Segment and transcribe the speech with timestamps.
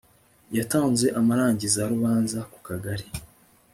[0.57, 3.05] yatanze amarangizarubanza ku kagali